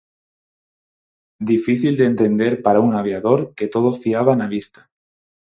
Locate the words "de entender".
1.95-2.63